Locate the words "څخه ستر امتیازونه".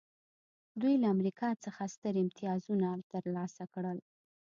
1.63-2.89